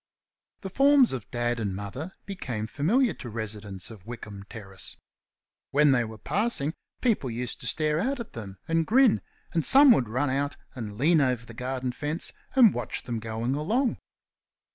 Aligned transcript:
The 0.61 0.71
forms 0.71 1.13
of 1.13 1.29
Dad 1.29 1.59
and 1.59 1.75
Mother 1.75 2.13
became 2.25 2.65
familiar 2.65 3.13
to 3.13 3.29
residents 3.29 3.91
of 3.91 4.03
Wickham 4.07 4.43
Terrace. 4.49 4.95
When 5.69 5.91
they 5.91 6.03
were 6.03 6.17
passing 6.17 6.73
people 7.01 7.29
used 7.29 7.61
to 7.61 7.67
stare 7.67 7.99
out 7.99 8.19
at 8.19 8.33
them 8.33 8.57
and 8.67 8.87
grin, 8.87 9.21
and 9.53 9.63
some 9.63 9.91
would 9.91 10.09
run 10.09 10.31
out 10.31 10.55
and 10.73 10.97
lean 10.97 11.21
over 11.21 11.45
the 11.45 11.53
garden 11.53 11.91
fence 11.91 12.33
and 12.55 12.73
watch 12.73 13.03
them 13.03 13.19
going 13.19 13.53
along. 13.53 13.99